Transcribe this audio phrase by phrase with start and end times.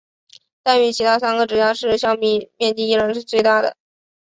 [0.63, 3.77] 但与其他三个直辖市相比面积依然是最大的。